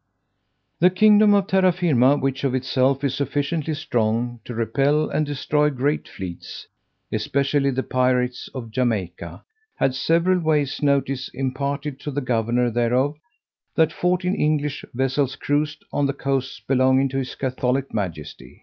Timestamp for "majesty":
17.92-18.62